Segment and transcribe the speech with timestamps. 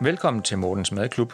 [0.00, 1.32] Velkommen til Mortens Madklub,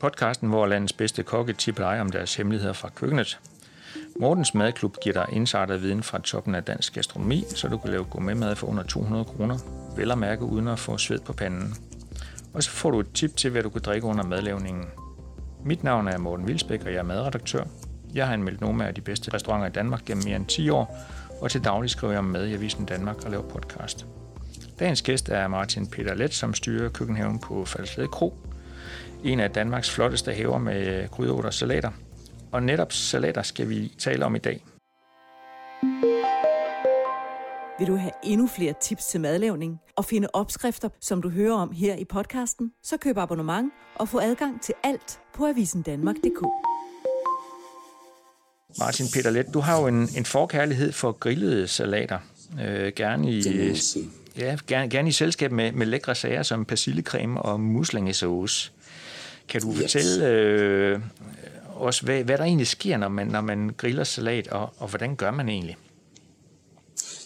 [0.00, 3.40] podcasten, hvor landets bedste kokke tipper dig om deres hemmeligheder fra køkkenet.
[4.20, 8.04] Mortens Madklub giver dig insider viden fra toppen af dansk gastronomi, så du kan lave
[8.04, 9.58] gourmetmad for under 200 kroner,
[9.96, 11.74] vel at mærke uden at få sved på panden.
[12.54, 14.84] Og så får du et tip til, hvad du kan drikke under madlavningen.
[15.64, 17.64] Mit navn er Morten Vilsbæk, og jeg er madredaktør.
[18.14, 20.96] Jeg har anmeldt nogle af de bedste restauranter i Danmark gennem mere end 10 år,
[21.40, 24.06] og til daglig skriver jeg om mad i Avisen Danmark og laver podcast.
[24.78, 28.34] Dagens gæst er Martin Peter Let, som styrer køkkenhaven på Falsled Kro.
[29.24, 31.90] En af Danmarks flotteste haver med krydderurter og salater.
[32.52, 34.64] Og netop salater skal vi tale om i dag.
[37.78, 41.72] Vil du have endnu flere tips til madlavning og finde opskrifter, som du hører om
[41.72, 46.46] her i podcasten, så køb abonnement og få adgang til alt på avisendanmark.dk.
[48.78, 52.18] Martin Peter Let, du har jo en, en forkærlighed for grillede salater.
[52.60, 53.42] Øh, gerne i,
[54.38, 58.72] ja, gerne, gerne i selskab med, med lækre sager som persillecreme og muslingesauce.
[59.48, 59.80] Kan du yes.
[59.80, 61.00] fortælle øh,
[61.76, 65.16] os, hvad, hvad der egentlig sker, når man, når man griller salat, og, og hvordan
[65.16, 65.76] gør man egentlig?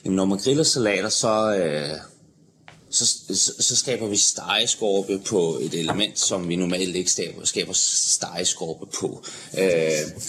[0.04, 1.96] Jamen, når man griller salater, så, øh,
[2.90, 7.72] så, så, så skaber vi stegeskorpe på et element, som vi normalt ikke skaber, skaber
[7.74, 9.24] stegeskorpe på.
[9.58, 10.22] Øh,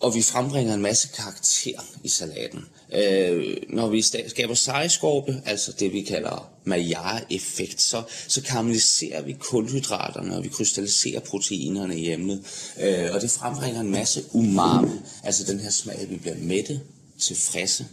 [0.00, 2.64] og vi frembringer en masse karakter i salaten.
[2.92, 10.36] Øh, når vi skaber sejskorpe, altså det vi kalder Maillard-effekt, så, så karamelliserer vi kulhydraterne,
[10.36, 12.40] og vi krystalliserer proteinerne i emnet.
[12.80, 14.90] Øh, og det frembringer en masse umami,
[15.24, 16.80] altså den her smag, vi bliver mætte,
[17.20, 17.86] tilfredse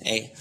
[0.00, 0.34] af.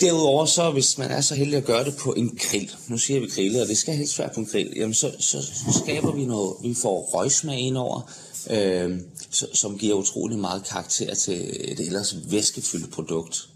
[0.00, 3.20] Derudover så, hvis man er så heldig at gøre det på en grill, nu siger
[3.20, 5.38] vi grillet, og det skal helst være på en grill, jamen så, så
[5.84, 8.10] skaber vi noget, vi får røgsmag ind over,
[8.50, 9.00] øh,
[9.30, 13.48] som giver utrolig meget karakter til et ellers væskefyldt produkt.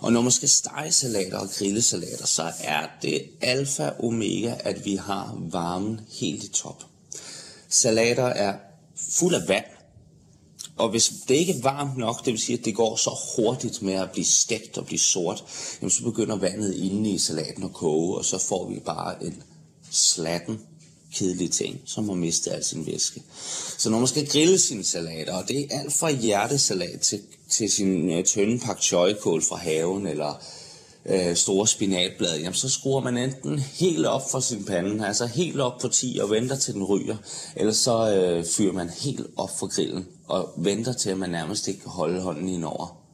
[0.00, 4.54] Og når man skal stege salater og grille salater, så er det alfa og omega,
[4.60, 6.84] at vi har varmen helt i top.
[7.68, 8.54] Salater er
[8.96, 9.64] fuld af vand,
[10.78, 13.82] og hvis det ikke er varmt nok, det vil sige, at det går så hurtigt
[13.82, 15.44] med at blive stegt og blive sort,
[15.80, 19.42] jamen så begynder vandet inde i salaten at koge, og så får vi bare en
[19.90, 20.60] slatten
[21.14, 23.22] kedelige ting, som har mistet al sin væske.
[23.78, 27.70] Så når man skal grille sine salater, og det er alt fra hjertesalat til, til
[27.70, 28.78] sin øh, tynde pak
[29.22, 30.42] kål fra haven, eller
[31.06, 35.60] øh, store spinatblade, jamen så skruer man enten helt op for sin pande, altså helt
[35.60, 37.16] op på 10 og venter til den ryger,
[37.56, 41.68] eller så øh, fyrer man helt op for grillen og venter til, at man nærmest
[41.68, 43.07] ikke kan holde hånden indover.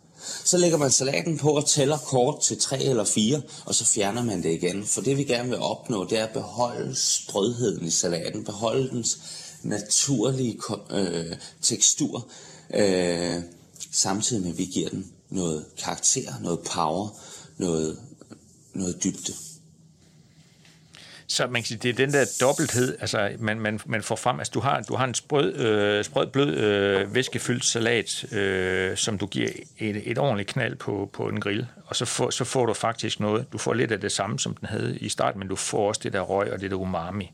[0.45, 4.23] Så lægger man salaten på og tæller kort til 3 eller 4, og så fjerner
[4.23, 4.85] man det igen.
[4.87, 9.19] For det vi gerne vil opnå, det er at beholde sprødheden i salaten, beholde dens
[9.63, 10.59] naturlige
[10.91, 12.27] øh, tekstur,
[12.75, 13.43] øh,
[13.93, 17.09] samtidig med at vi giver den noget karakter, noget power,
[17.59, 17.99] noget,
[18.75, 19.33] noget dybde.
[21.35, 24.39] Så man kan sige, det er den der dobbelthed, altså man, man, man får frem,
[24.39, 29.19] altså du har, du har en sprød, øh, sprød blød, øh, væskefyldt salat, øh, som
[29.19, 32.67] du giver et, et ordentligt knald på, på en grill, og så får, så får
[32.67, 35.49] du faktisk noget, du får lidt af det samme, som den havde i starten, men
[35.49, 37.33] du får også det der røg og det der umami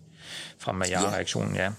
[0.59, 1.71] fra Maillard-reaktionen, ja.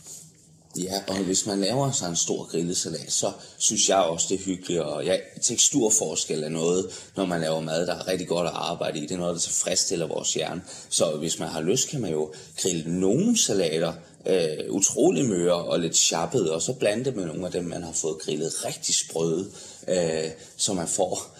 [0.77, 4.43] Ja, og hvis man laver sig en stor grillesalat, så synes jeg også, det er
[4.43, 4.81] hyggeligt.
[4.81, 8.99] Og ja, teksturforskel er noget, når man laver mad, der er rigtig godt at arbejde
[8.99, 9.01] i.
[9.01, 10.61] Det er noget, der tilfredsstiller vores hjerne.
[10.89, 13.93] Så hvis man har lyst, kan man jo grille nogle salater
[14.25, 17.83] øh, utrolig møre og lidt chappet, og så blande det med nogle af dem, man
[17.83, 19.47] har fået grillet rigtig sprøde,
[19.87, 21.37] øh, så man får,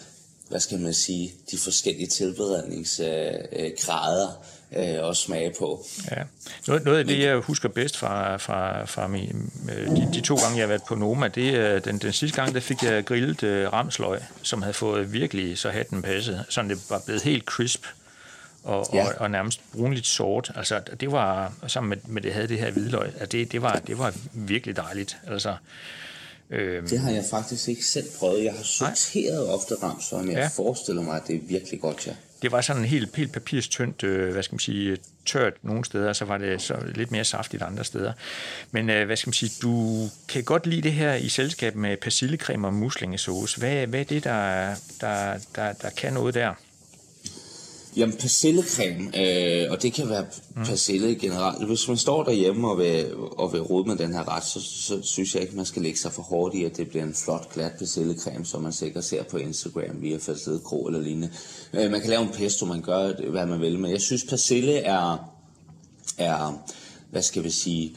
[0.50, 4.28] hvad skal man sige, de forskellige tilberedningsgrader.
[4.28, 4.36] Øh, øh,
[4.72, 5.86] at smage på.
[6.12, 6.24] Ja.
[6.68, 10.36] Noget, noget af det, jeg husker bedst fra, fra, fra min, øh, de, de to
[10.36, 13.06] gange, jeg har været på Noma, det er den, den sidste gang, der fik jeg
[13.06, 17.44] grillet uh, ramsløg, som havde fået virkelig så hatten passet, så det var blevet helt
[17.44, 17.86] crisp
[18.64, 19.08] og, ja.
[19.08, 20.52] og, og nærmest brunligt sort.
[20.56, 23.82] Altså, det var, sammen med, med det havde det her hvidløg, altså, det, det, var,
[23.88, 25.18] det var virkelig dejligt.
[25.28, 25.56] Altså,
[26.50, 28.44] øh, det har jeg faktisk ikke selv prøvet.
[28.44, 29.54] Jeg har sorteret nej.
[29.54, 30.42] ofte ramsløg, men ja.
[30.42, 34.04] jeg forestiller mig, at det er virkelig godt, ja det var sådan helt, helt papirstyndt,
[34.04, 37.64] øh, hvad skal man sige, tørt nogle steder, så var det så lidt mere saftigt
[37.64, 38.14] andre steder.
[38.72, 41.98] Men øh, hvad skal man sige, du kan godt lide det her i selskab med
[41.98, 43.60] persillecreme og muslingesauce.
[43.60, 46.54] Hvad, hvad er det, der, der, der, der kan noget der?
[47.96, 50.66] Jamen persillecreme, øh, og det kan være mm.
[50.66, 51.68] persille generelt.
[51.68, 55.02] Hvis man står derhjemme og vil, og vil rode med den her ret, så, så
[55.02, 57.54] synes jeg ikke, man skal lægge sig for hårdt i, at det bliver en flot,
[57.54, 61.30] glat persillecreme, som man sikkert ser på Instagram via Falsted Kro eller lignende.
[61.74, 64.74] Øh, man kan lave en pesto, man gør hvad man vil, men jeg synes persille
[64.74, 65.32] er,
[66.18, 66.64] er
[67.12, 67.96] hvad skal vi sige,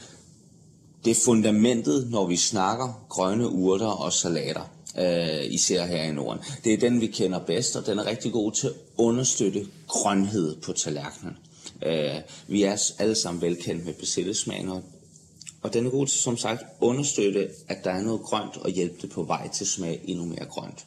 [1.05, 6.43] det er fundamentet, når vi snakker grønne urter og salater øh, især her i Norden.
[6.63, 10.55] Det er den, vi kender bedst, og den er rigtig god til at understøtte grønhed
[10.55, 11.37] på tallerkenen.
[11.85, 14.69] Øh, vi er alle sammen velkendt med persillesmagen,
[15.61, 18.95] og den er god til, som sagt, understøtte, at der er noget grønt, og hjælpe
[19.01, 20.85] det på vej til smag endnu mere grønt.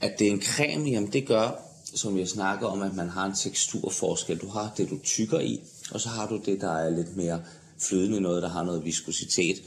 [0.00, 1.62] At det er en creme, jamen det gør,
[1.94, 4.38] som jeg snakker om, at man har en teksturforskel.
[4.38, 5.60] Du har det, du tykker i,
[5.90, 7.42] og så har du det, der er lidt mere
[7.78, 9.62] flydende, noget, der har noget viskositet.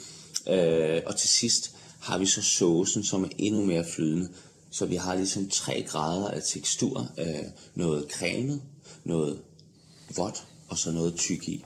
[0.47, 4.29] Øh, og til sidst har vi så såsen, som er endnu mere flydende.
[4.71, 7.07] Så vi har ligesom tre grader af tekstur.
[7.17, 7.43] Øh,
[7.75, 8.61] noget cremet,
[9.03, 9.39] noget
[10.15, 11.65] vådt og så noget tyk i.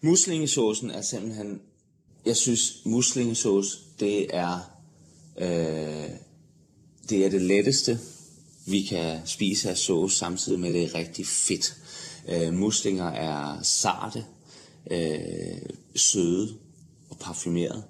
[0.00, 1.60] Muslingesaucen er simpelthen,
[2.26, 4.58] jeg synes muslingesauce, det er,
[5.38, 6.10] øh,
[7.08, 7.98] det er det letteste,
[8.66, 11.76] vi kan spise af sauce, samtidig med at det er rigtig fedt.
[12.28, 14.24] Øh, muslinger er sarte,
[14.90, 15.62] øh,
[15.96, 16.54] søde
[17.10, 17.84] og parfumeret.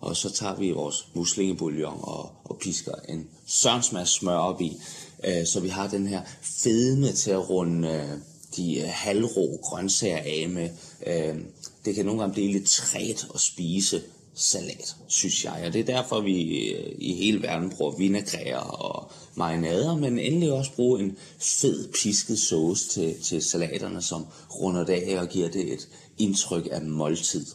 [0.00, 4.76] Og så tager vi vores muslingebouillon og, og pisker en sørensmads smør op i,
[5.24, 8.18] øh, så vi har den her fedme til at runde øh,
[8.56, 10.70] de øh, halvrå grøntsager af med.
[11.06, 11.36] Øh,
[11.84, 14.02] det kan nogle gange blive lidt træt at spise
[14.34, 15.62] salat, synes jeg.
[15.66, 20.52] Og det er derfor, vi øh, i hele verden bruger vinagræer og marinader, men endelig
[20.52, 25.48] også bruge en fed pisket sauce til, til salaterne, som runder det af og giver
[25.48, 25.88] det et
[26.18, 27.46] indtryk af måltid.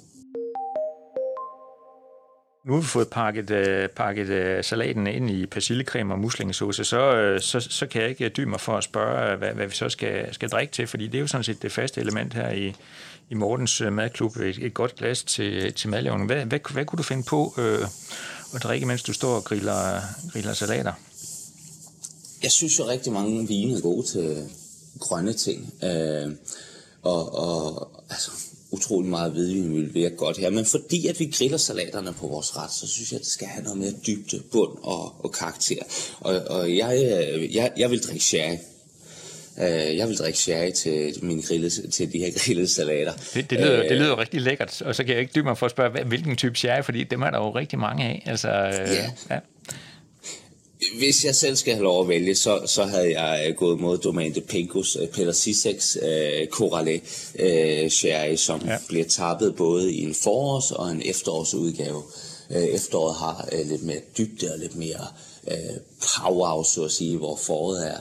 [2.70, 7.16] Nu har vi fået pakket, øh, pakket øh, salaten ind i persillecreme og muslingesauce, så,
[7.16, 9.68] øh, så, så kan jeg ikke øh, dybe mig for at spørge, øh, hvad, hvad
[9.68, 12.34] vi så skal, skal drikke til, fordi det er jo sådan set det faste element
[12.34, 12.76] her i,
[13.30, 16.26] i Mortens øh, madklub, et, et godt glas til, til madlavning.
[16.26, 17.88] Hvad, hvad, hvad kunne du finde på øh,
[18.56, 20.02] at drikke, mens du står og griller,
[20.34, 20.94] griller salater?
[22.44, 24.50] Jeg synes jo rigtig mange vine er gode til
[25.00, 25.74] grønne ting.
[25.84, 26.32] Øh,
[27.04, 28.32] og, og altså,
[28.72, 32.58] utrolig meget hvidvin vil virke godt her, men fordi at vi griller salaterne på vores
[32.58, 35.84] ret, så synes jeg, at det skal have noget mere dybde, bund og, og karakter.
[36.20, 38.58] Og, og jeg, øh, jeg, jeg vil drikke sherry.
[39.60, 43.14] Øh, jeg vil drikke sherry til, mine grillede, til de her grillede salater.
[43.34, 45.66] Det, det, lyder, det lyder rigtig lækkert, og så kan jeg ikke dybe mig for
[45.66, 48.24] at spørge, hvilken type sherry, fordi dem er der jo rigtig mange af.
[48.26, 49.12] Altså, ja.
[49.30, 49.40] ja.
[50.98, 53.98] Hvis jeg selv skal have lov at vælge, så, så havde jeg øh, gået mod
[53.98, 57.02] Domaine de Pincos øh, Peter Siseks uh, Corale
[57.36, 58.78] uh, sherry, som ja.
[58.88, 62.04] bliver tappet både i en forårs- og en efterårsudgave.
[62.50, 65.08] Uh, efteråret har uh, lidt mere dybde og lidt mere
[65.48, 65.78] uh,
[66.18, 67.98] power, så at sige, hvor foråret er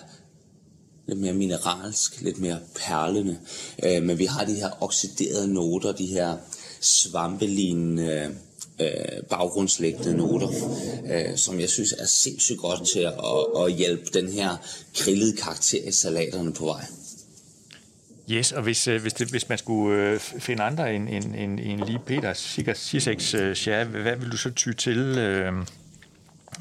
[1.08, 3.38] lidt mere mineralsk, lidt mere perlende.
[3.86, 6.36] Uh, men vi har de her oxiderede noter, de her
[6.80, 8.28] svampelignende øh,
[8.80, 10.48] Øh, baggrundslæggende noter,
[11.12, 14.56] øh, som jeg synes er sindssygt godt til at, at, at hjælpe den her
[14.98, 16.84] grillede karakter i salaterne på vej.
[18.30, 21.60] Yes, og hvis, øh, hvis, det, hvis man skulle øh, finde andre end, end, end,
[21.60, 22.32] end lige Peter
[22.74, 24.98] Siseks share, hvad vil du så ty til?
[24.98, 25.52] Øh,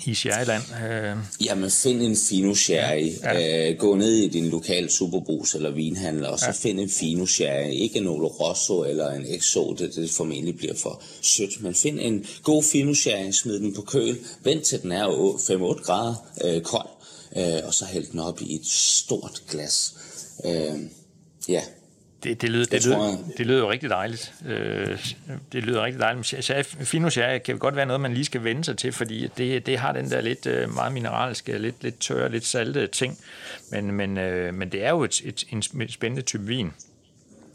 [0.06, 0.64] i Sherryland?
[0.90, 1.18] Øh.
[1.46, 3.12] Jamen, find en fino sherry.
[3.24, 3.70] Ja.
[3.70, 6.52] Øh, gå ned i din lokale superbrus eller vinhandler, og så ja.
[6.52, 7.72] find en fino sherry.
[7.72, 11.64] Ikke en Olo Rosso eller en Exo, det, det formentlig bliver for sødt.
[11.64, 15.84] Men find en god fino sherry, smid den på køl, vent til den er 5-8
[15.84, 16.90] grader øh, kold,
[17.38, 19.94] øh, og så hæld den op i et stort glas.
[20.46, 20.80] Øh,
[21.50, 21.62] ja,
[22.24, 24.34] det, det, lyder, det, lyder, det lyder jo rigtig dejligt.
[24.46, 25.14] Øh,
[25.52, 26.68] det lyder rigtig dejligt.
[26.68, 29.78] Fino sherry kan godt være noget, man lige skal vende sig til, fordi det, det
[29.78, 33.18] har den der lidt øh, meget mineralske, lidt, lidt tørre, lidt salte ting.
[33.72, 36.72] Men, men, øh, men det er jo et, et, en spændende type vin.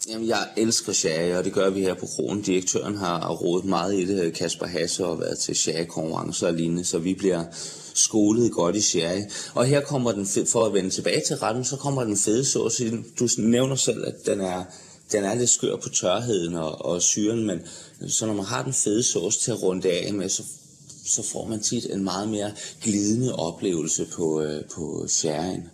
[0.08, 2.42] Jamen, jeg elsker sherry, og det gør vi her på kronen.
[2.42, 4.34] Direktøren har rådet meget i det.
[4.34, 7.44] Kasper Hasse og været til sherry-konkurrencer og lignende, så vi bliver
[7.94, 9.22] skolet godt i sherry.
[9.54, 12.90] Og her kommer den, for at vende tilbage til retten, så kommer den fede sauce.
[13.18, 14.64] Du nævner selv, at den er,
[15.12, 17.60] den er lidt skør på tørheden og, og syren, men
[18.08, 20.42] så når man har den fede sauce til at runde af med, så,
[21.04, 25.68] så får man tit en meget mere glidende oplevelse på, øh, på sherryen.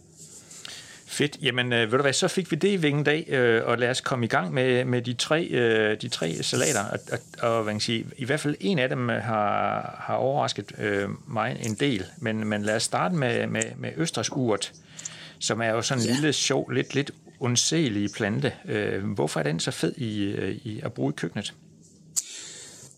[1.08, 1.38] Fedt.
[1.42, 3.90] Jamen, øh, ved du hvad, så fik vi det i vingen dag, øh, og lad
[3.90, 6.84] os komme i gang med, med de, tre, øh, de tre salater.
[6.84, 10.72] Og, og, og hvad kan sige, i hvert fald en af dem har, har overrasket
[10.78, 12.04] øh, mig en del.
[12.18, 14.72] Men, men lad os starte med, med, med Østers urt,
[15.38, 16.14] som er jo sådan en ja.
[16.14, 17.10] lille, sjov, lidt, lidt
[17.40, 18.52] undselig plante.
[18.64, 21.54] Øh, hvorfor er den så fed i, øh, i at bruge i køkkenet?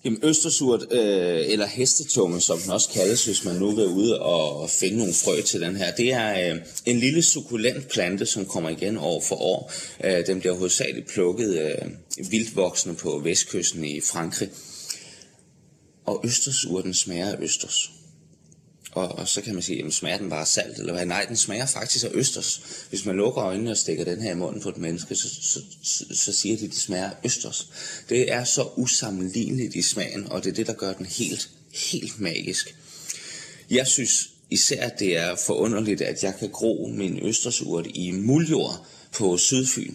[0.04, 4.70] Jamen østersurt, øh, eller hestetunge, som den også kaldes, hvis man nu vil ud og
[4.70, 8.70] finde nogle frø til den her, det er øh, en lille sukulent plante, som kommer
[8.70, 9.72] igen år for år.
[10.04, 14.48] Øh, den bliver hovedsageligt plukket øh, vildvoksende på vestkysten i Frankrig.
[16.04, 17.90] Og østersurten smager af østers.
[18.92, 21.06] Og, og så kan man sige, at smager den bare salt, eller hvad?
[21.06, 22.62] Nej, den smager faktisk af østers.
[22.88, 25.60] Hvis man lukker øjnene og stikker den her i munden på et menneske, så, så,
[25.82, 27.68] så, så siger de, at det smager af østers.
[28.08, 31.50] Det er så usammenligneligt i smagen, og det er det, der gør den helt,
[31.92, 32.76] helt magisk.
[33.70, 38.86] Jeg synes især, at det er forunderligt, at jeg kan gro min østersurt i muljord
[39.12, 39.94] på Sydfyn.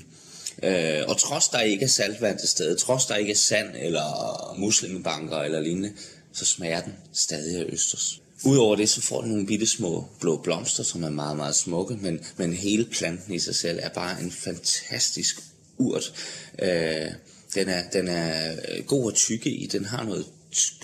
[0.63, 4.55] Øh, og trods der ikke er saltvand til stede, trods der ikke er sand eller
[4.57, 5.93] muslingebanker eller lignende,
[6.33, 8.21] så smager den stadig af østers.
[8.43, 11.97] Udover det, så får den nogle bitte små blå blomster, som er meget, meget smukke,
[12.01, 15.39] men, men hele planten i sig selv er bare en fantastisk
[15.77, 16.13] urt.
[16.59, 17.11] Øh,
[17.55, 20.25] den, er, den er øh, god at tykke i, den har noget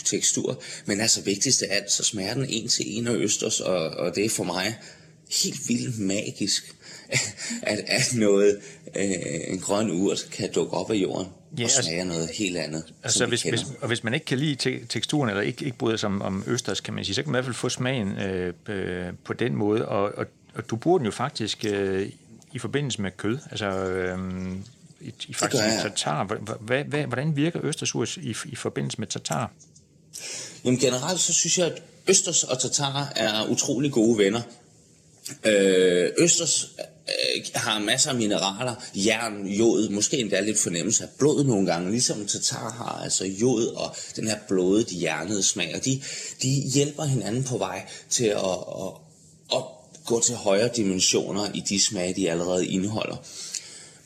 [0.06, 3.76] tekstur, men altså vigtigst af alt, så smager den en til en af østers, og,
[3.76, 4.78] og det er for mig
[5.44, 6.76] helt vildt magisk,
[7.62, 8.60] at, at noget,
[8.96, 9.06] øh,
[9.48, 11.28] en grøn urt kan dukke op af jorden
[11.58, 12.84] ja, og altså- smage altså, noget helt andet.
[13.04, 15.98] Altså hvis, hvis, og hvis man ikke kan lide te- teksturen, eller ikke, ikke bryder
[15.98, 18.18] sig om, om østers, kan man sige, så kan man i hvert fald få smagen
[18.18, 22.10] øh, øh, på den måde, og, og, og du bruger den jo faktisk øh,
[22.54, 24.18] i forbindelse med kød, altså øh,
[25.02, 26.24] i, i faktisk tatar.
[26.60, 29.52] Hvad, hvad, hvordan virker østersurs i, i forbindelse med tatar?
[30.66, 34.42] Jamen generelt så synes jeg, at østers og tatar er utrolig gode venner.
[35.46, 36.76] Øh, østers
[37.36, 41.92] øh, har masser af mineraler, jern, jod, måske endda lidt fornemmelse af blod nogle gange,
[41.92, 46.02] ligesom tatar har, altså jod og den her blodet, hjernede smag, og de,
[46.42, 48.92] de hjælper hinanden på vej til at, at,
[49.56, 49.64] at
[50.06, 53.16] gå til højere dimensioner i de smage, de allerede indeholder.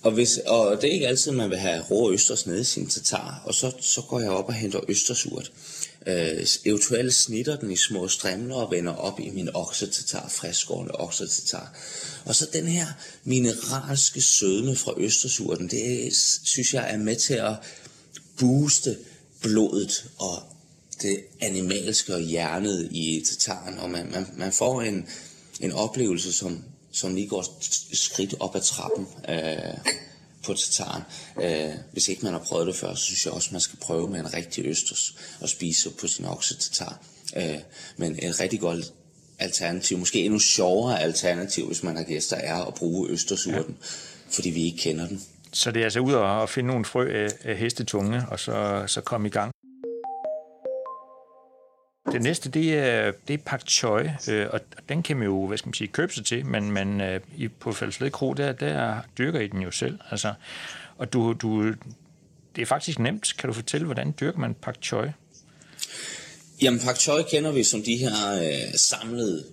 [0.06, 2.88] Og, hvis, og det er ikke altid, man vil have rå østers nede i sin
[2.88, 5.52] tatar, og så, så går jeg op og henter østersurt.
[6.08, 11.78] Øh, eventuelt snitter den i små strimler og vender op i min oksetatar, friskårende oksetatar.
[12.26, 12.88] Og så den her
[13.24, 17.56] mineralske sødme fra østersurten, det synes jeg er med til at
[18.40, 18.98] booste
[19.42, 20.44] blodet og
[21.02, 25.08] det animalske og hjernet i tataren, og man, man, man får en,
[25.60, 26.64] en oplevelse, som,
[26.96, 27.46] som lige går
[27.94, 29.08] skridt op ad trappen.
[29.30, 29.94] Øh,
[30.46, 31.04] på tataren.
[31.42, 34.10] Øh, hvis ikke man har prøvet det før, så synes jeg også, man skal prøve
[34.10, 36.26] med en rigtig østers og spise på sin
[36.60, 37.00] tatar.
[37.38, 37.58] Øh,
[37.98, 38.94] men et rigtig godt
[39.40, 43.86] alternativ, måske endnu sjovere alternativ, hvis man har gæster, er at bruge østersurten, ja.
[44.32, 45.24] fordi vi ikke kender den.
[45.54, 49.28] Så det er altså ud at finde nogle frø af hestetunge, og så, så komme
[49.28, 49.55] i gang.
[52.16, 55.58] Det næste, det er, det er pak choi, øh, og den kan man jo, hvad
[55.58, 57.20] skal man sige, købe sig til, men, men øh,
[57.60, 60.00] på Fældesled Kro, der, der dyrker I den jo selv.
[60.12, 60.34] Altså,
[60.98, 61.74] og du, du,
[62.56, 63.34] det er faktisk nemt.
[63.38, 65.08] Kan du fortælle, hvordan dyrker man pak choi?
[66.62, 69.44] Jamen, pak choi kender vi som de her øh, samlede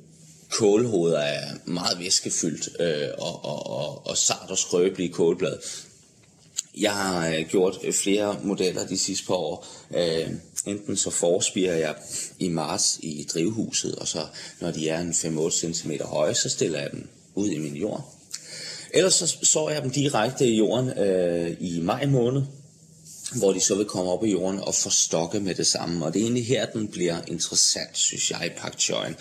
[0.50, 5.59] kålhoveder er meget væskefyldt øh, og, og, og, og sart og skrøbelige kålblad.
[6.76, 9.66] Jeg har øh, gjort flere modeller de sidste par år.
[9.97, 10.31] Øh,
[10.66, 11.95] enten så forspirer jeg
[12.38, 14.26] i marts i drivhuset, og så
[14.61, 18.14] når de er en 5-8 cm høje, så stiller jeg dem ud i min jord.
[18.95, 22.42] Ellers så sår jeg dem direkte i jorden øh, i maj måned,
[23.37, 26.04] hvor de så vil komme op i jorden og forstokke med det samme.
[26.04, 29.16] Og det er egentlig her, den bliver interessant, synes jeg, i pak choyen.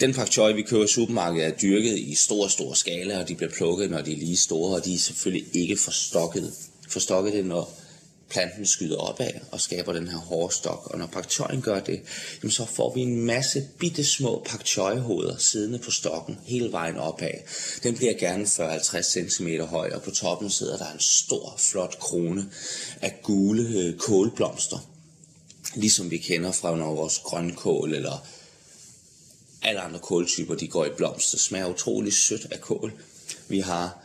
[0.00, 3.34] Den pak choi, vi køber i supermarkedet, er dyrket i stor, stor skala, og de
[3.34, 6.52] bliver plukket, når de er lige store, og de er selvfølgelig ikke forstokket.
[6.88, 7.79] Forstokket det, når
[8.30, 10.86] planten skyder opad og skaber den her hårde stok.
[10.86, 11.26] Og når pak
[11.62, 12.00] gør det,
[12.42, 14.68] jamen så får vi en masse bitte små pak
[14.98, 17.30] hoveder siddende på stokken hele vejen opad.
[17.82, 22.50] Den bliver gerne 40-50 cm høj, og på toppen sidder der en stor, flot krone
[23.02, 24.78] af gule øh, kålblomster.
[25.74, 28.26] Ligesom vi kender fra når vores grønkål eller
[29.62, 31.36] alle andre kåltyper, de går i blomster.
[31.36, 32.92] Det smager utrolig sødt af kål.
[33.48, 33.99] Vi har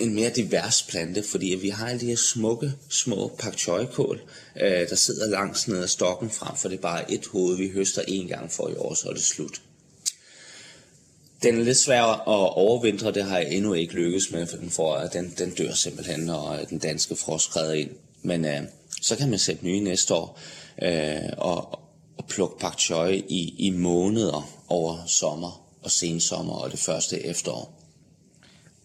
[0.00, 4.20] en mere divers plante, fordi vi har alle de her smukke, små pak choi kål,
[4.60, 7.68] øh, der sidder langs ned ad stokken frem, for det er bare et hoved, vi
[7.68, 9.62] høster en gang for i år, så er det slut.
[11.42, 14.70] Den er lidt svær at overvintre, det har jeg endnu ikke lykkes med, for den,
[14.70, 17.90] får, den, den dør simpelthen, når øh, den danske frost skrider ind.
[18.22, 18.62] Men øh,
[19.02, 20.38] så kan man sætte nye næste år,
[20.82, 21.80] øh, og,
[22.18, 27.79] og plukke pak choi i, i måneder over sommer og sensommer og det første efterår.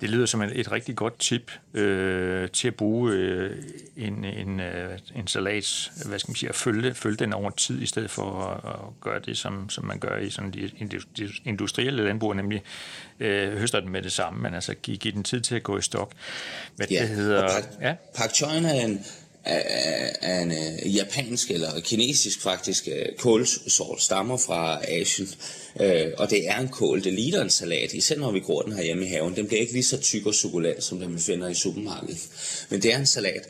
[0.02, 3.64] Det lyder som et, et rigtig godt tip øh, til at bruge øh,
[3.98, 7.82] en, en, øh, en salat, hvad skal man sige, at følge, følge den over tid,
[7.82, 10.72] i stedet for at, at gøre det, som, som man gør i sådan de
[11.46, 12.64] industrielle landbrug, nemlig
[13.20, 15.78] øh, høster den med det samme, men altså give, give den tid til at gå
[15.78, 16.12] i stok.
[16.76, 17.96] Hvad ja, det hedder, pak, ja?
[18.16, 19.06] pak choyen er en,
[19.46, 25.30] af en øh, japansk eller kinesisk faktisk øh, kålsort stammer fra Asien.
[25.80, 28.84] Øh, og det er en kål, det ligner en salat, især når vi gror den
[28.84, 29.36] hjemme i haven.
[29.36, 32.20] Den bliver ikke lige så tyk og sukulent, som den vi finder i supermarkedet.
[32.70, 33.48] Men det er en salat,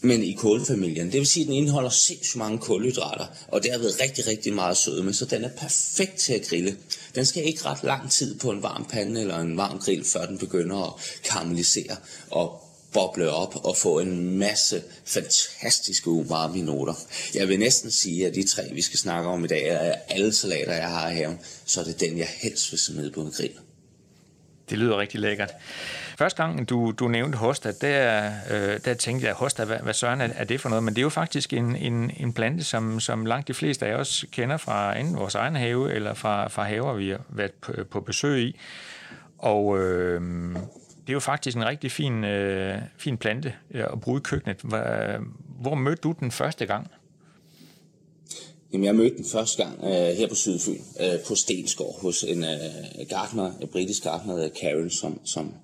[0.00, 1.06] men i kålfamilien.
[1.12, 5.12] Det vil sige, at den indeholder sindssygt mange kulhydrater, og derved rigtig, rigtig meget sødme,
[5.12, 6.76] så den er perfekt til at grille.
[7.14, 10.26] Den skal ikke ret lang tid på en varm pande eller en varm grill, før
[10.26, 10.92] den begynder at
[11.24, 11.96] karamellisere
[12.30, 12.65] og
[12.96, 16.94] boble op og få en masse fantastiske umami-noter.
[17.34, 20.32] Jeg vil næsten sige, at de tre, vi skal snakke om i dag, er alle
[20.32, 23.30] salater, jeg har i haven, så er det den, jeg helst vil smide på en
[23.30, 23.52] grill.
[24.70, 25.52] Det lyder rigtig lækkert.
[26.18, 30.20] Første gang, du, du nævnte hosta, der, øh, der tænkte jeg, hosta, hvad, hvad søren
[30.20, 30.84] er, er det for noget?
[30.84, 33.94] Men det er jo faktisk en, en, en plante, som, som langt de fleste af
[33.94, 37.72] os kender fra enten vores egen have, eller fra, fra haver, vi har været på,
[37.90, 38.56] på besøg i.
[39.38, 40.22] Og øh,
[41.06, 44.60] det er jo faktisk en rigtig fin, øh, fin plante øh, at bruge i køkkenet.
[45.60, 46.86] Hvor mødte du den første gang?
[48.72, 52.44] Jamen, jeg mødte den første gang øh, her på Sydfyn, øh, på Stensgård, hos en
[52.44, 55.54] øh, gartner, en britisk gartner, der Karen, som, som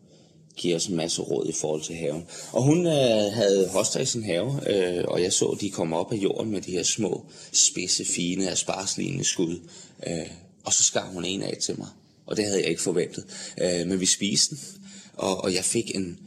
[0.57, 2.27] giver os en masse råd i forhold til haven.
[2.53, 5.93] Og hun øh, havde hoster i sin have, øh, og jeg så, at de kom
[5.93, 9.61] op af jorden med de her små, spidse, fine, asparslignende skud.
[10.07, 10.27] Øh,
[10.65, 11.89] og så skar hun en af til mig,
[12.27, 13.25] og det havde jeg ikke forventet.
[13.61, 14.65] Øh, men vi spiste den,
[15.23, 16.19] og, og jeg fik en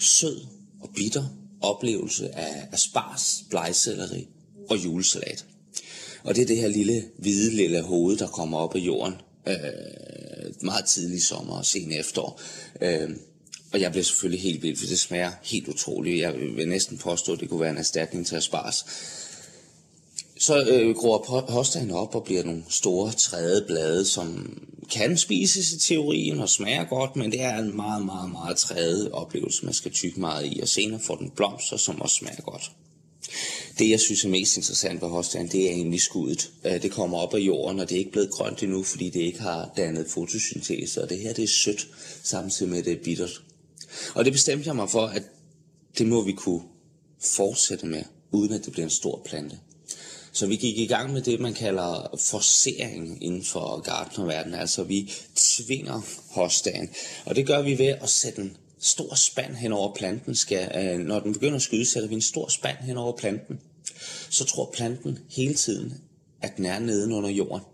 [0.00, 0.40] sød
[0.80, 1.24] og bitter
[1.60, 4.28] oplevelse af asparges, blegselleri
[4.70, 5.44] og julesalat.
[6.22, 9.14] Og det er det her lille, hvide lille hoved, der kommer op af jorden
[9.48, 9.54] øh,
[10.62, 12.40] meget tidlig sommer og sen efterår.
[12.80, 13.10] Øh,
[13.72, 16.20] og jeg blev selvfølgelig helt vild, for det smager helt utroligt.
[16.20, 18.84] Jeg vil næsten påstå, at det kunne være en erstatning til aspars.
[20.38, 24.58] Så øh, gror hostaen op og bliver nogle store træde blade, som
[24.90, 29.12] kan spises i teorien og smager godt, men det er en meget, meget, meget træde
[29.12, 30.60] oplevelse, man skal tykke meget i.
[30.62, 32.72] Og senere får den blomster, som også smager godt.
[33.78, 36.50] Det, jeg synes er mest interessant ved hostaen, det er egentlig skuddet.
[36.64, 39.20] Øh, det kommer op af jorden, og det er ikke blevet grønt endnu, fordi det
[39.20, 41.02] ikke har dannet fotosyntese.
[41.02, 41.88] Og det her, det er sødt,
[42.22, 43.42] samtidig med, at det er bittert.
[44.14, 45.22] Og det bestemte jeg mig for, at
[45.98, 46.62] det må vi kunne
[47.20, 48.02] fortsætte med,
[48.32, 49.58] uden at det bliver en stor plante.
[50.38, 54.60] Så vi gik i gang med det, man kalder forsering inden for gartnerverdenen.
[54.60, 56.88] Altså vi tvinger hostaen.
[57.24, 60.34] Og det gør vi ved at sætte en stor spand hen over planten.
[60.34, 63.60] Skal, øh, når den begynder at skyde, sætter vi en stor spand hen over planten.
[64.30, 65.94] Så tror planten hele tiden,
[66.42, 67.64] at den er nede under jorden.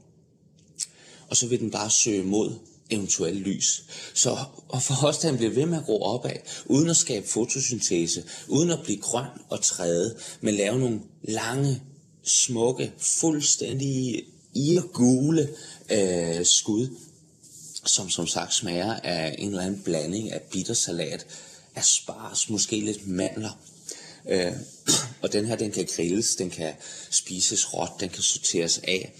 [1.28, 2.52] Og så vil den bare søge mod
[2.90, 3.84] eventuelt lys.
[4.14, 4.36] Så
[4.68, 8.80] og for hostagen bliver ved med at gro opad, uden at skabe fotosyntese, uden at
[8.84, 11.80] blive grøn og træde, men lave nogle lange,
[12.24, 15.48] smukke, fuldstændig irgule
[15.90, 16.88] øh, skud,
[17.84, 21.26] som som sagt smager af en eller anden blanding af bittersalat,
[21.74, 23.58] asparges, måske lidt mandler.
[24.28, 24.52] Øh,
[25.22, 26.72] og den her, den kan grilles, den kan
[27.10, 29.12] spises råt, den kan sorteres af.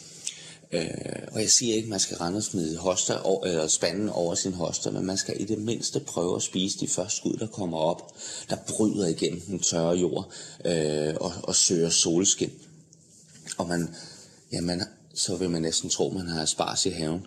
[0.72, 4.08] Øh, og jeg siger ikke, at man skal rende og smide hoster, eller øh, spanden
[4.08, 7.36] over sin hoster, men man skal i det mindste prøve at spise de første skud,
[7.36, 8.14] der kommer op,
[8.50, 10.32] der bryder igennem den tørre jord
[10.64, 12.52] øh, og, og søger solskin.
[13.58, 13.94] Og man,
[14.52, 14.82] ja, man,
[15.14, 17.26] så vil man næsten tro, man har spars i haven.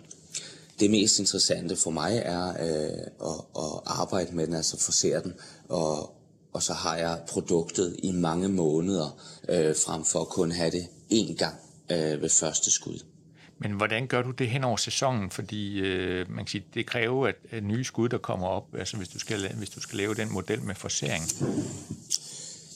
[0.80, 5.34] Det mest interessante for mig er øh, at, at arbejde med den, altså forsere den,
[5.68, 6.14] og,
[6.52, 10.88] og så har jeg produktet i mange måneder, øh, frem for at kun have det
[11.12, 11.54] én gang
[11.90, 12.98] øh, ved første skud.
[13.58, 15.30] Men hvordan gør du det hen over sæsonen?
[15.30, 18.96] Fordi øh, man kan sige, det kræver at, at nye skud, der kommer op, altså
[18.96, 21.24] hvis du skal, hvis du skal lave den model med forsering.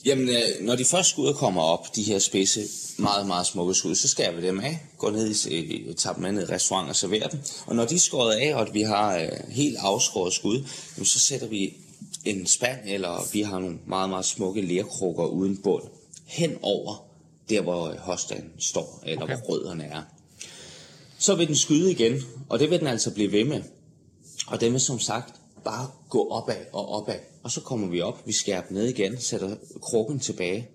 [0.05, 2.61] Jamen, øh, når de første skud kommer op, de her spidse,
[2.97, 6.31] meget, meget smukke skud, så skærer vi dem af, går ned i, tager dem med
[6.31, 7.39] ned i restaurant og serverer dem.
[7.65, 10.65] Og når de er skåret af, og vi har øh, helt afskåret skud,
[10.97, 11.73] jamen, så sætter vi
[12.25, 15.83] en spand, eller vi har nogle meget, meget smukke lerkrukker uden bund,
[16.25, 17.05] hen over
[17.49, 19.37] der, hvor hostagen står, eller okay.
[19.37, 20.01] hvor rødderne er
[21.23, 23.61] så vil den skyde igen, og det vil den altså blive ved med.
[24.47, 27.19] Og den vil som sagt bare gå opad og opad.
[27.43, 30.69] Og så kommer vi op, vi skærer ned igen, sætter krukken tilbage,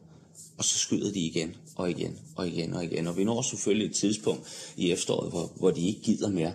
[0.58, 3.06] og så skyder de igen og igen og igen og igen.
[3.06, 6.52] Og vi når selvfølgelig et tidspunkt i efteråret, hvor, hvor de ikke gider mere.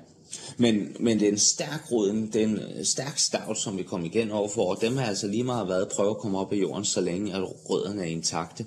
[0.57, 3.83] Men, men det er en stærk roden, det er en øh, stærk stavt, som vi
[3.83, 6.59] kommer igen overfor, og dem har altså lige meget været prøve at komme op i
[6.59, 8.65] jorden, så længe at rødderne er intakte.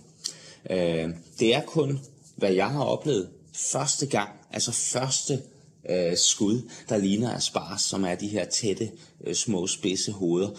[0.70, 2.00] Øh, det er kun,
[2.36, 5.42] hvad jeg har oplevet, første gang, altså første
[5.90, 8.90] øh, skud, der ligner asparges, som er de her tætte,
[9.26, 10.50] øh, små spidse hoveder.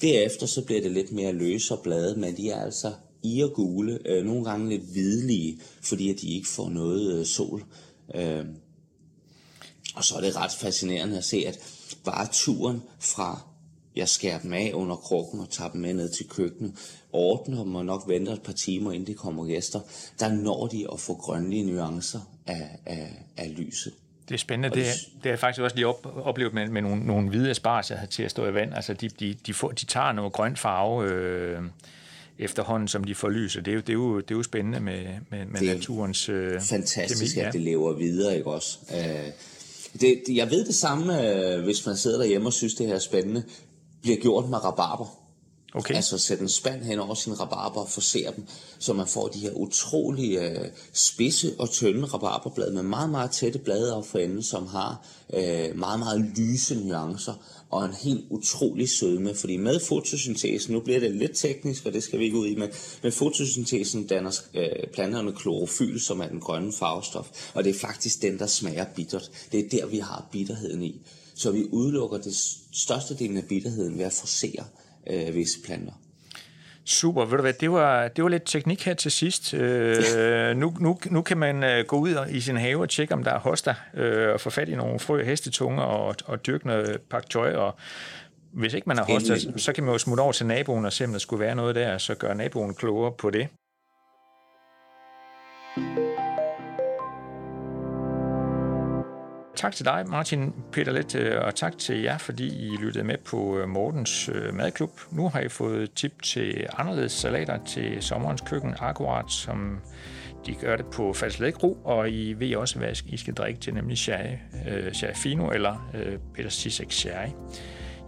[0.00, 2.92] Derefter så bliver det lidt mere løse og blade, men de er altså
[3.22, 7.64] irgule, øh, nogle gange lidt hvidlige, fordi at de ikke får noget øh, sol.
[8.14, 8.44] Øh,
[9.94, 11.58] og så er det ret fascinerende at se, at
[12.04, 13.52] bare turen fra
[13.96, 16.74] jeg skærer dem af under krukken og tager dem med ned til køkkenet,
[17.12, 19.80] ordner dem og nok venter et par timer, inden de kommer gæster,
[20.20, 23.94] der når de at få grønlige nuancer af, af, af lyset.
[24.32, 24.76] Det er spændende.
[24.76, 27.90] Det, det har jeg faktisk også lige op, oplevet med, med nogle, nogle hvide spars,
[27.90, 28.74] jeg havde til at stå i vand.
[28.74, 31.58] Altså, de, de, de, får, de tager noget grøn farve øh,
[32.38, 33.58] efterhånden, som de får lys.
[33.64, 36.28] Det er jo, det er jo, det er jo spændende med, med, med det naturens
[36.28, 37.48] øh, fantastisk, kemi, ja.
[37.48, 38.78] at det lever videre, ikke også?
[38.94, 39.32] Øh,
[40.00, 42.98] det, jeg ved det samme, øh, hvis man sidder derhjemme og synes, det her er
[42.98, 43.42] spændende,
[44.02, 45.21] bliver gjort med rabarber.
[45.74, 45.94] Okay.
[45.94, 48.44] Altså sætte en spand hen over sin rabarber og forsere dem,
[48.78, 53.58] så man får de her utrolige øh, spidse og tynde rabarberblade med meget, meget tætte
[53.58, 57.34] blade af enden, som har øh, meget, meget lyse nuancer
[57.70, 59.34] og en helt utrolig sødme.
[59.34, 62.54] Fordi med fotosyntesen, nu bliver det lidt teknisk, og det skal vi ikke ud i,
[62.54, 62.70] men
[63.02, 68.22] med fotosyntesen danner øh, planterne klorofyl, som er den grønne farvestof, og det er faktisk
[68.22, 69.30] den, der smager bittert.
[69.52, 71.00] Det er der, vi har bitterheden i.
[71.34, 72.34] Så vi udelukker det
[72.72, 74.64] største del af bitterheden ved at forsere
[75.10, 75.92] øh, visse planter.
[76.84, 79.54] Super, ved du hvad, det var, det var lidt teknik her til sidst.
[79.54, 83.24] Øh, nu, nu, nu kan man øh, gå ud i sin have og tjekke, om
[83.24, 86.66] der er hosta, øh, og få fat i nogle frø og hestetunger og, og dyrke
[86.66, 87.54] noget pak tøj.
[87.54, 87.74] Og
[88.52, 91.04] hvis ikke man har hosta, så kan man jo smutte over til naboen og se,
[91.04, 93.48] om der skulle være noget der, så gør naboen klogere på det.
[99.62, 103.18] Tak til dig, Martin Peter Let, øh, og tak til jer, fordi I lyttede med
[103.18, 104.90] på øh, Mortens øh, Madklub.
[105.10, 109.80] Nu har I fået tip til anderledes salater til sommerens køkken, akkurat som
[110.46, 113.98] de gør det på Falslækro, og I ved også, hvad I skal drikke til, nemlig
[113.98, 114.36] sherry,
[114.68, 117.28] øh, sherry fino eller øh, Peter Sisek sherry.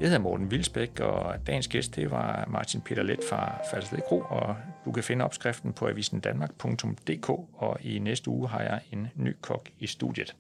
[0.01, 4.57] Jeg hedder Morten Vilsbæk, og dagens gæst det var Martin Peter Let fra Falslækro, og
[4.85, 9.69] du kan finde opskriften på avisendanmark.dk, og i næste uge har jeg en ny kok
[9.79, 10.35] i studiet.